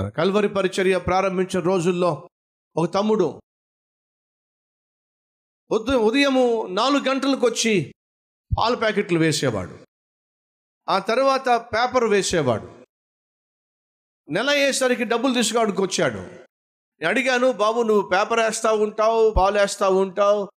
మన 0.00 0.08
కల్వరి 0.08 0.48
పరిచర్య 0.48 0.98
ప్రారంభించిన 0.98 1.62
రోజుల్లో 1.62 2.28
ఒక 2.76 2.94
తమ్ముడు 2.94 3.40
ఉదయం 5.70 6.00
ఉదయము 6.00 6.66
నాలుగు 6.70 7.08
గంటలకు 7.08 7.46
వచ్చి 7.46 7.94
పాల 8.58 8.74
ప్యాకెట్లు 8.74 9.18
వేసేవాడు. 9.18 9.78
ఆ 10.88 10.98
తర్వాత 10.98 11.48
పేపర్ 11.48 12.04
వేసేవాడు. 12.04 12.70
నెల 14.28 14.50
అయ్యేసరికి 14.50 15.04
డబ్బులు 15.04 15.34
తీసుకోవడానికి 15.34 15.82
వచ్చాడు. 15.82 16.18
నేను 16.18 17.08
అడిగాను 17.08 17.52
బాబు 17.52 17.82
నువ్వు 17.82 18.08
పేపర్ 18.08 18.40
వేస్తూ 18.40 18.74
ఉంటావు 18.74 19.30
పాలు 19.30 19.58
వేస్తూ 19.58 19.90
ఉంటావు. 19.90 20.50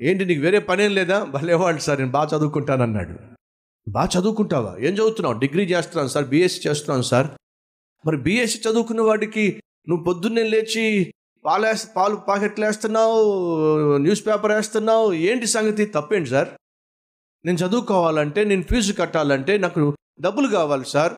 ఏంటి 0.00 0.24
నీకు 0.24 0.40
వేరే 0.40 0.58
పనేం 0.58 0.94
లేదా? 0.94 1.24
భలేవాడు 1.24 1.78
సార్ 1.78 1.98
నేను 1.98 2.10
బాగా 2.10 2.28
చదువుకుంటాను 2.36 2.82
అన్నాడు 2.82 3.18
బాగా 3.90 4.08
చదువుకుంటావా? 4.20 4.76
ఏం 4.76 4.94
చదువుతున్నావు? 4.94 5.38
డిగ్రీ 5.38 5.64
చేస్తున్నాను 5.64 6.08
సార్ 6.08 6.24
బీఎస్సీ 6.24 6.68
చేస్తున్నాను 6.68 7.02
సార్. 7.02 7.39
మరి 8.06 8.16
బీఎస్సీ 8.16 8.58
చదువుకున్న 8.58 9.00
వాడికి 9.00 9.62
నువ్వు 9.88 10.04
పొద్దున్నే 10.04 10.42
లేచి 10.42 11.14
పాలు 11.44 11.94
పాలు 11.96 12.16
ప్యాకెట్లు 12.16 12.64
వేస్తున్నావు 12.64 13.22
న్యూస్ 13.96 14.26
పేపర్ 14.26 14.52
వేస్తున్నావు 14.52 15.12
ఏంటి 15.12 15.46
సంగతి? 15.46 15.84
తప్పేంటి 15.86 16.30
సార్? 16.30 16.48
నేను 17.44 17.58
చదువుకోవాలంటే 17.58 18.44
నేను 18.44 18.62
ఫీజు 18.62 18.92
కట్టాలంటే 18.92 19.58
నాకు 19.58 19.96
డబ్బులు 20.20 20.48
కావాలి 20.48 20.84
సార్. 20.84 21.14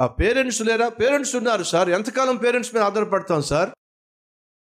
ఆ 0.00 0.06
పేరెంట్స్ 0.06 0.62
లేరా? 0.62 0.88
పేరెంట్స్ 0.88 1.36
ఉన్నారు 1.36 1.62
సార్. 1.62 1.88
ఎంతకాలం 1.88 2.36
పేరెంట్స్ 2.36 2.74
మీద 2.74 2.84
ఆధారపడతాం 2.84 3.42
సార్? 3.42 3.70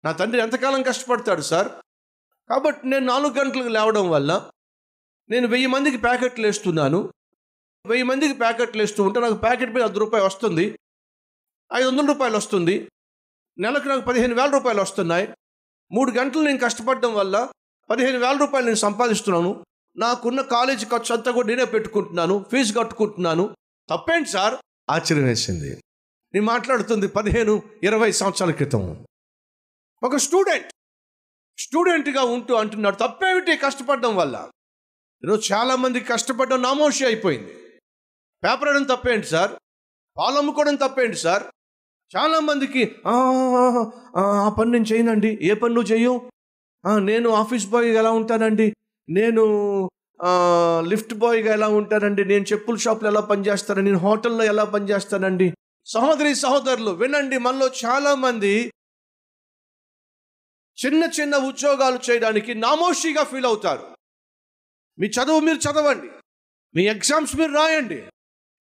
నా 0.05 0.11
తండ్రి 0.11 0.41
ఎంతకాలం 0.41 0.81
కష్టపడతాడు 0.81 1.41
సార్? 1.41 1.67
కాబట్టి 2.49 2.89
నేను 2.89 3.05
నాలుగు 3.05 3.33
గంటలకు 3.33 3.67
లేవడం 3.67 4.09
వల్ల 4.09 4.51
నేను 5.29 5.47
వెయ్యి 5.47 5.67
మందికి 5.67 5.97
ప్యాకెట్లు 5.97 6.47
వేస్తున్నాను. 6.47 7.13
వెయ్యి 7.85 8.03
మందికి 8.03 8.33
ప్యాకెట్లు 8.33 8.81
వేస్తూ 8.81 9.03
ఉంటే 9.03 9.19
నాకు 9.19 9.33
ప్యాకెట్ 9.33 9.71
మీద 9.71 9.83
అర్ధ 9.83 9.97
రూపాయలు 9.97 10.25
వస్తుంది. 10.25 10.79
ఐదు 11.73 11.87
వందల 11.87 12.05
రూపాయలు 12.05 12.37
వస్తుంది. 12.37 12.89
నెలకు 13.57 13.87
నాకు 13.87 14.01
పదిహేను 14.01 14.35
వేల 14.35 14.49
రూపాయలు 14.49 14.81
వస్తున్నాయి. 14.81 15.33
మూడు 15.91 16.11
గంటలు 16.11 16.41
నేను 16.41 16.57
కష్టపడడం 16.57 17.13
వల్ల 17.13 17.49
పదిహేను 17.89 18.19
వేల 18.19 18.37
రూపాయలు 18.37 18.65
నేను 18.65 18.75
సంపాదిస్తున్నాను. 18.75 19.65
నాకున్న 19.97 20.41
కాలేజీ 20.41 20.85
ఖర్చు 20.85 21.15
అంతా 21.15 21.31
కూడా 21.31 21.47
నేనే 21.47 21.65
పెట్టుకుంటున్నాను. 21.65 22.45
ఫీజు 22.51 22.79
కట్టుకుంటున్నాను. 22.79 23.55
తప్పేంటి 23.89 24.29
సార్? 24.29 24.55
ఆశ్చర్యం 24.89 25.25
వేసింది. 25.25 25.83
నేను 26.33 26.45
మాట్లాడుతుంది 26.45 27.07
పదిహేను 27.07 27.63
ఇరవై 27.83 28.11
సంవత్సరాల 28.11 28.51
క్రితం. 28.51 29.05
ఒక 30.03 30.15
స్టూడెంట్ 30.15 30.73
స్టూడెంట్గా 31.59 32.23
ఉంటూ 32.23 32.53
అంటున్నాడు 32.53 32.95
తప్పేమిటి 32.95 33.57
కష్టపడడం 33.57 34.15
వల్ల? 34.15 34.51
ఈరోజు 35.23 35.53
చాలామంది 35.53 35.99
కష్టపడడం 35.99 36.61
నామోషి 36.61 37.05
అయిపోయింది. 37.05 37.53
పేపర్ 38.43 38.69
వేయడం 38.69 38.83
తప్పేంటి 38.83 39.27
సార్? 39.27 39.51
పాలు 40.17 40.37
అమ్ముకోవడం 40.37 40.75
తప్పేంటి 40.75 41.17
సార్? 41.17 41.43
చాలామందికి 42.17 42.95
"ఆ, 44.17 44.49
పని 44.59 44.71
నేను 44.71 44.85
చేయనండి. 44.85 45.39
ఏ 45.41 45.53
పని 45.53 45.73
నువ్వు 45.73 45.91
చెయ్యవు 45.91 46.29
నేను 46.99 47.29
ఆఫీస్ 47.29 47.67
బాయ్గా 47.67 47.99
ఎలా 47.99 48.11
ఉంటానండి? 48.11 48.73
నేను 49.09 49.43
లిఫ్ట్ 50.87 51.13
బాయ్గా 51.13 51.53
ఎలా 51.53 51.67
ఉంటానండి? 51.67 52.25
నేను 52.25 52.43
చెప్పుల 52.43 52.75
షాప్లో 52.75 53.09
ఎలా 53.09 53.21
పనిచేస్తాను? 53.21 53.81
నేను 53.81 53.97
హోటల్లో 53.97 54.43
ఎలా 54.43 54.63
పనిచేస్తానండి? 54.63 55.53
సహోదరి 55.85 56.35
సహోదరులు 56.35 56.91
వినండి 56.91 57.37
మనలో 57.37 57.71
చాలామంది 57.85 58.71
చిన్న 60.77 61.03
చిన్న 61.21 61.37
ఉద్యోగాలు 61.37 61.99
చేయడానికి 62.09 62.53
నామోషిగా 62.55 63.23
ఫీల్ 63.23 63.45
అవుతారు. 63.45 63.83
మీ 64.99 65.07
చదువు 65.07 65.39
మీరు 65.39 65.57
చదవండి. 65.57 66.07
మీ 66.75 66.83
ఎగ్జామ్స్ 66.87 67.35
మీరు 67.35 67.51
రాయండి. 67.51 68.03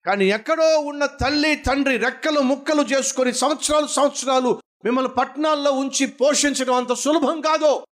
కానీ 0.05 0.25
ఎక్కడో 0.25 0.79
ఉన్న 0.79 1.05
తల్లి 1.05 1.55
తండ్రి 1.55 1.97
రెక్కలు 1.97 2.39
ముక్కలు 2.39 2.81
చేసుకొని 2.81 3.33
సంవత్సరాలు 3.33 3.87
సంవత్సరాలు 3.87 4.61
మిమ్మల్ని 4.85 5.13
పట్టణాల్లో 5.13 5.71
ఉంచి 5.71 6.05
పోషించడం 6.05 6.73
అంత 6.73 6.93
సులభం 6.93 7.41
కాదో. 7.41 7.85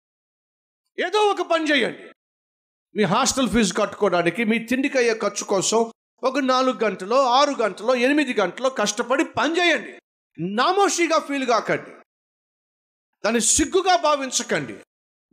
ఏదో 1.00 1.20
ఒక 1.20 1.42
పని 1.42 1.72
చేయండి. 1.72 2.04
మీ 2.96 3.04
హాస్టల్ 3.04 3.50
ఫీజు 3.50 3.74
కట్టుకోవడానికి 3.74 4.44
మీ 4.44 4.60
తిండికి 4.60 4.98
అయ్యే 4.98 5.14
ఖర్చు 5.14 5.44
కోసం 5.44 5.92
ఒక 6.24 6.40
నాలుగు 6.40 6.84
గంటలో 6.84 7.24
ఆరు 7.24 7.52
గంటలో 7.52 7.96
ఎనిమిది 7.96 8.34
గంటలో 8.34 8.70
కష్టపడి 8.70 9.26
పని 9.26 9.60
చేయండి. 9.60 10.00
నామోషిగా 10.40 11.20
ఫీల్ 11.20 11.46
కాకండి. 11.46 11.90
దాన్ని 13.26 13.42
సిగ్గుగా 13.42 13.96
భావించకండి. 13.96 14.74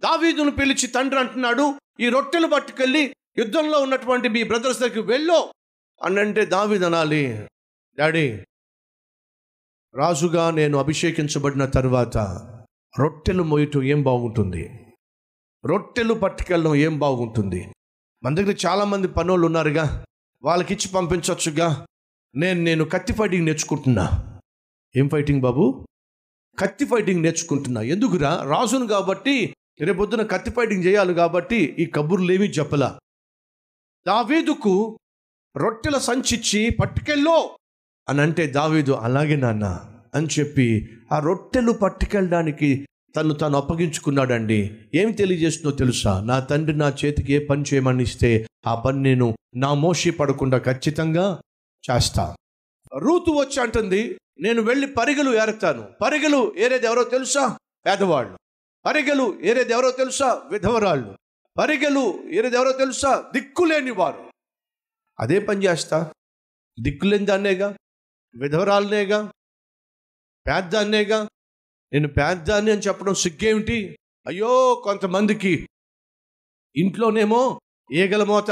దావీదును 0.00 0.50
పిలిచి 0.50 0.86
తండ్రి 0.86 1.20
అంటున్నాడు 1.20 1.74
ఈ 2.00 2.08
రొట్టెలు 2.08 2.46
పట్టుకెళ్ళి 2.46 3.14
యుద్ధంలో 3.38 3.80
ఉన్నటువంటి 3.80 4.28
మీ 4.28 4.42
బ్రదర్స్ 4.42 4.78
దగ్గరికి 4.78 5.00
వెళ్ళో 5.00 5.52
అనంటే 6.04 6.44
దావిదనాలి 6.44 7.48
డాడీ 7.98 8.38
రాజుగా 9.94 10.50
నేను 10.50 10.78
అభిషేకించబడిన 10.78 11.64
తర్వాత 11.64 12.18
రొట్టెలు 13.00 13.42
మోయటం 13.42 13.82
ఏం 13.82 14.02
బాగుంటుంది? 14.02 14.68
రొట్టెలు 15.66 16.14
పట్టుకెళ్ళడం 16.14 16.74
ఏం 16.74 16.98
బాగుంటుంది? 16.98 17.72
మన 18.24 18.34
దగ్గర 18.34 18.54
చాలామంది 18.66 19.08
పనులు 19.08 19.46
ఉన్నారుగా 19.46 20.04
వాళ్ళకి 20.42 20.74
ఇచ్చి 20.74 20.92
పంపించవచ్చుగా 20.92 21.86
నేను 22.34 22.62
నేను 22.62 22.84
కత్తి 22.84 23.12
ఫైటింగ్ 23.12 23.46
నేర్చుకుంటున్నా. 23.46 24.38
ఏం 24.96 25.08
ఫైటింగ్ 25.08 25.40
బాబు? 25.40 25.86
కత్తి 26.58 26.84
ఫైటింగ్ 26.84 27.22
నేర్చుకుంటున్నా. 27.22 27.80
ఎందుకురా? 27.80 28.42
రాజును 28.42 28.86
కాబట్టి 28.86 29.56
రేపొద్దున 29.80 30.22
కత్తి 30.22 30.50
ఫైటింగ్ 30.50 30.84
చేయాలి 30.84 31.14
కాబట్టి 31.14 31.56
ఈ 31.56 31.86
కబుర్లు 31.86 32.32
ఏమీ 32.32 32.46
చెప్పలా. 32.46 32.98
దావీదుకు 34.06 34.98
రొట్టెల 35.56 35.98
సంచిచ్చి 35.98 36.70
పట్టుకెళ్ళో 36.70 37.50
అని 38.08 38.20
అంటే 38.20 38.46
దావీదు 38.46 38.92
అలాగే 38.92 39.36
నాన్న 39.36 39.80
అని 40.14 40.28
చెప్పి 40.40 40.90
ఆ 41.12 41.18
రొట్టెలు 41.18 41.72
పట్టుకెళ్ళడానికి 41.72 42.86
తను 43.16 43.34
తాను 43.34 43.56
అప్పగించుకున్నాడండి. 43.56 44.78
ఏమి 44.94 45.12
తెలియజేస్తుందో 45.12 45.76
తెలుసా? 45.76 46.20
నా 46.20 46.40
తండ్రి 46.40 46.76
నా 46.76 46.88
చేతికి 47.04 47.32
ఏ 47.32 47.46
పని 47.46 47.64
చేయమని 47.74 48.02
ఇస్తే 48.02 48.46
ఆ 48.66 48.74
పని 48.74 49.02
నేను 49.02 49.36
నా 49.56 49.74
మోషి 49.74 50.10
పడకుండా 50.10 50.58
ఖచ్చితంగా 50.58 51.40
చేస్తా. 51.90 52.36
రూతు 52.98 53.30
వచ్చి 53.30 53.62
అంటుంది 53.62 54.18
నేను 54.40 54.62
వెళ్ళి 54.62 54.86
పరిగెలు 54.86 55.30
ఏరుతాను. 55.42 55.88
పరిగెలు 56.02 56.52
ఏరేది 56.58 56.86
ఎవరో 56.86 57.04
తెలుసా? 57.04 57.58
పేదవాళ్ళు. 57.86 58.38
పరిగెలు 58.86 59.40
ఏరేది 59.42 59.72
ఎవరో 59.72 59.90
తెలుసా? 59.90 60.42
విధవరాళ్ళు. 60.50 61.16
పరిగెలు 61.58 62.24
ఏరేది 62.30 62.56
ఎవరో 62.56 62.72
తెలుసా? 62.72 63.24
దిక్కులేని 63.32 63.90
వారు. 63.90 64.33
అదే 65.20 65.38
పని 65.38 65.64
చేస్తా? 65.64 66.12
దిక్కులేని 66.80 67.26
దాన్నేగా 67.26 67.76
విధవరాలనేగా? 68.36 69.32
పేద్దాన్నేగా? 70.46 71.28
నేను 71.92 72.08
పేద్దాన్ని 72.08 72.72
అని 72.72 72.80
చెప్పడం 72.80 73.14
సిగ్గేమిటి? 73.14 73.98
అయ్యో 74.26 74.80
కొంతమందికి 74.84 75.68
ఇంట్లోనేమో 76.76 77.60
ఈగల 77.92 78.24
మోత 78.24 78.50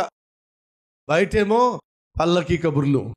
బయటేమో 1.09 1.81
పల్లకి 2.21 2.57
కబుర్లు. 2.57 3.15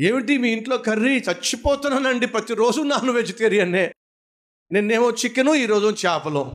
ఏమిటి 0.00 0.38
మీ 0.38 0.50
ఇంట్లో 0.50 0.78
కర్రీ 0.78 1.18
చచ్చిపోతున్నానండి 1.18 2.26
ప్రతిరోజు 2.26 2.82
నాన్ 2.82 3.10
వెజిటేరియన్నే? 3.10 3.94
నిన్నేమో 4.72 5.10
చికెను 5.10 5.54
ఈరోజు 5.54 6.06
చేపలు. 6.06 6.54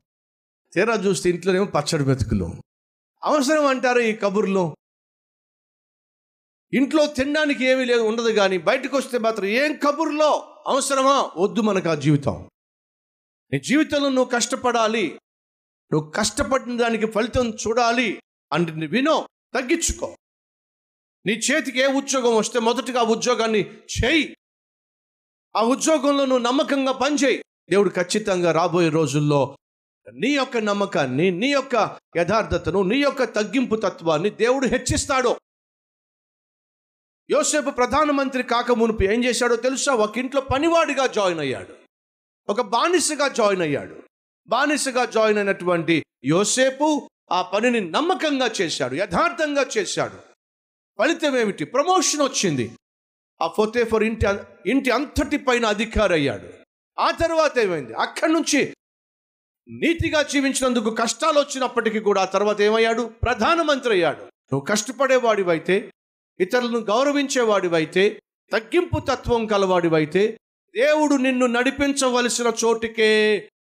తీరా 0.73 0.93
చూస్తే 0.93 1.29
ఇంట్లోనేమో 1.29 1.65
పచ్చడి 1.65 2.03
మెతుకులు 2.03 2.61
అవసరం 3.23 3.65
అంటారు 3.65 3.99
ఈ 3.99 4.13
కబుర్లు? 4.13 4.75
ఇంట్లో 6.73 7.05
తినడానికి 7.05 7.65
ఏమీ 7.65 7.85
లేదు 7.85 8.01
ఉండదు 8.01 8.31
కానీ 8.31 8.57
బయటకు 8.57 8.97
వస్తే 8.97 9.17
మాత్రం 9.17 9.45
ఏం 9.45 9.75
కబుర్లో? 9.75 10.55
అవసరమా? 10.67 11.31
వద్దు 11.37 11.61
మనకు 11.61 11.89
ఆ 11.89 11.95
జీవితం. 11.95 12.49
నీ 13.53 13.59
జీవితంలో 13.59 14.09
నువ్వు 14.09 14.31
కష్టపడాలి. 14.31 15.19
నువ్వు 15.93 16.11
కష్టపడిన 16.11 16.77
దానికి 16.77 17.05
ఫలితం 17.05 17.49
చూడాలి 17.49 18.21
అంటే 18.53 18.85
వినో 18.85 19.27
తగ్గించుకో. 19.53 20.17
నీ 21.25 21.33
చేతికి 21.33 21.79
ఏ 21.79 21.85
ఉద్యోగం 21.85 22.35
వస్తే 22.35 22.59
మొదటగా 22.59 22.99
ఆ 22.99 23.03
ఉద్యోగాన్ని 23.03 23.59
చేయి. 23.69 24.37
ఆ 25.55 25.61
ఉద్యోగంలో 25.61 26.25
నువ్వు 26.25 26.43
నమ్మకంగా 26.43 26.91
పనిచేయి. 26.91 27.43
దేవుడు 27.69 27.89
ఖచ్చితంగా 27.89 28.51
రాబోయే 28.51 28.89
రోజుల్లో 28.89 29.57
నీ 30.13 30.29
యొక్క 30.29 30.57
నమ్మకాన్ని 30.57 31.31
నీ 31.31 31.47
యొక్క 31.47 31.99
యథార్థతను 32.17 32.81
నీ 32.81 32.97
యొక్క 32.97 33.23
తగ్గింపు 33.23 33.75
తత్వాన్ని 33.75 34.29
దేవుడు 34.29 34.67
హెచ్చిస్తాడు. 34.67 35.35
యోసేపు 37.29 37.69
ప్రధానమంత్రి 37.69 38.43
కాక 38.43 38.71
మునుపు 38.71 39.03
ఏం 39.03 39.23
చేశాడో 39.23 39.55
తెలుసా? 39.55 39.93
ఒక 39.93 40.17
ఇంట్లో 40.17 40.41
పనివాడిగా 40.41 41.07
జాయిన్ 41.07 41.39
అయ్యాడు. 41.39 41.73
ఒక 42.49 42.61
బానిసగా 42.61 43.27
జాయిన్ 43.27 43.61
అయ్యాడు. 43.61 43.95
బానిసగా 44.47 45.05
జాయిన్ 45.05 45.37
అయినటువంటి 45.37 46.05
యోసేపు 46.25 47.09
ఆ 47.31 47.41
పనిని 47.41 47.81
నమ్మకంగా 47.81 48.51
చేశాడు 48.61 48.95
యథార్థంగా 48.95 49.65
చేశాడు. 49.77 50.17
ఫలితం 50.99 51.37
ఏమిటి? 51.37 51.65
ప్రమోషన్ 51.65 52.21
వచ్చింది. 52.21 52.71
ఆ 53.41 53.47
ఫొతేఫర్ 53.47 54.03
ఇంటి 54.03 54.27
ఇంటి 54.65 54.89
అంతటి 54.89 55.37
పైన 55.37 55.65
అధికారి 55.65 56.13
అయ్యాడు 56.13 56.49
ఆ 56.99 57.11
తర్వాత 57.11 57.57
ఏమైంది? 57.57 57.93
అక్కడి 57.93 58.33
నుంచి 58.33 58.73
నీతిగా 59.69 60.21
జీవించినందుకు 60.21 60.89
కష్టాలు 60.89 61.39
వచ్చినప్పటికీ 61.39 61.99
కూడా 61.99 62.21
ఆ 62.21 62.25
తర్వాత 62.25 62.61
ఏమయ్యాడు? 62.61 63.11
ప్రధానమంత్రి 63.23 63.93
అయ్యాడు. 63.93 64.21
నువ్వు 64.21 64.65
కష్టపడేవాడివైతే 64.65 65.91
ఇతరులను 66.39 66.79
గౌరవించేవాడివైతే 66.79 68.21
తగ్గింపు 68.51 68.99
తత్వం 68.99 69.45
కలవాడివైతే 69.45 70.39
దేవుడు 70.75 71.15
నిన్ను 71.15 71.45
నడిపించవలసిన 71.45 72.53
చోటికే 72.65 73.09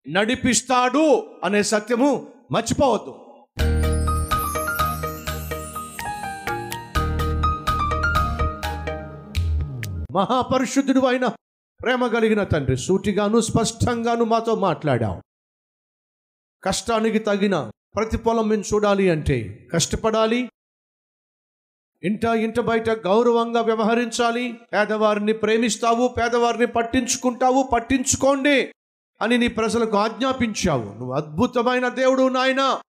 నడిపిస్తాడు 0.09 1.31
అనే 1.45 1.63
సత్యము 1.63 2.33
మర్చిపోవద్దు. 2.51 3.15
మహాపరిశుద్ధుడు 10.13 11.01
అయిన 11.01 11.27
ప్రేమ 11.83 12.07
కలిగిన 12.07 12.45
తండ్రి 12.45 12.77
సూటిగాను 12.77 13.41
స్పష్టంగాను 13.41 14.25
మాతో 14.25 14.55
మాట్లాడాం 14.55 15.23
కష్టానికి 16.65 17.19
తగిన 17.19 17.71
ప్రతిఫలం 17.95 18.49
మేము 18.49 18.65
చూడాలి 18.75 19.11
అంటే 19.11 19.69
కష్టపడాలి 19.73 20.51
ఇంట 22.05 22.25
ఇంట 22.25 22.61
బయట 22.61 22.91
గౌరవంగా 22.91 23.61
వ్యవహరించాలి. 23.61 24.53
పేదవారిని 24.73 25.33
ప్రేమిస్తావు 25.33 26.09
పేదవారిని 26.09 26.67
పట్టించుకుంటావు 26.67 27.63
పట్టించుకోండి 27.73 28.69
అని 29.23 29.39
నీ 29.39 29.49
ప్రజలకు 29.49 29.97
ఆజ్ఞాపించావు. 29.97 30.99
నువ్వు 30.99 31.15
అద్భుతమైన 31.15 31.89
దేవుడు 31.89 32.29
నాయన. 32.29 32.81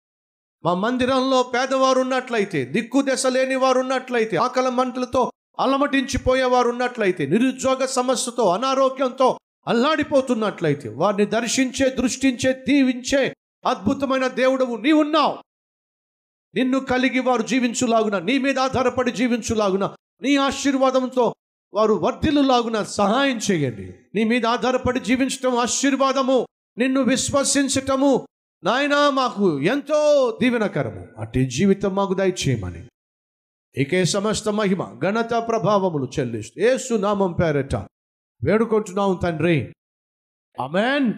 మా 0.64 0.74
మందిరంలో 0.74 1.42
పేదవారు 1.42 2.00
ఉన్నట్లయితే 2.00 2.64
దిక్కు 2.64 3.02
దశ 3.02 3.26
లేని 3.26 3.54
వారు 3.54 3.78
ఉన్నట్లయితే 3.78 4.36
ఆకల 4.36 4.68
మంటలతో 4.68 5.32
అలమటించిపోయేవారు 5.58 6.68
ఉన్నట్లయితే 6.68 7.26
నిరుద్యోగ 7.26 7.84
సమస్యతో 7.84 8.48
అనారోగ్యంతో 8.48 9.38
అల్లాడిపోతున్నట్లయితే 9.66 10.88
వారిని 10.88 11.26
దర్శించే 11.26 11.88
దృష్టించే 11.88 12.52
దీవించే 12.68 13.34
అద్భుతమైన 13.66 14.26
దేవుడవు 14.26 14.76
నీ 14.76 14.92
ఉన్నావు 14.92 15.34
నిన్ను 16.54 16.80
కలిగి 16.80 17.18
వారు 17.20 17.42
జీవించులాగున 17.42 18.18
నీ 18.18 18.38
మీద 18.38 18.58
ఆధారపడి 18.58 19.12
జీవించులాగున 19.12 19.94
నీ 20.22 20.36
ఆశీర్వాదంతో 20.36 21.34
వారు 21.74 21.94
వర్ధిల్లులాగున 21.94 22.82
సహాయం 22.82 23.40
చేయండి. 23.50 23.94
నీ 24.14 24.24
మీద 24.24 24.46
ఆధారపడి 24.46 25.00
జీవించటం 25.00 25.58
ఆశీర్వాదము 25.58 26.46
నిన్ను 26.78 27.02
విశ్వసించటము 27.02 28.26
నాయనా 28.64 29.10
మాకు 29.10 29.60
ఎంతో 29.60 30.30
దీవెనకరము. 30.42 31.06
అట్టి 31.18 31.46
జీవితం 31.46 31.94
మాకు 31.94 32.14
దయచేయమని. 32.14 32.88
ఇకే 33.76 34.04
సమస్త 34.04 34.48
మహిమ 34.48 34.98
ఘనత 35.04 35.30
ప్రభావములు 35.30 36.08
చెల్లిస్తూ 36.18 36.60
ఏసు 36.60 36.94
నామం 36.94 37.32
పేరట 37.32 37.74
వేడుకుంటున్నాం 38.44 39.18
తండ్రి. 39.22 39.72
అమెన్ 40.62 41.12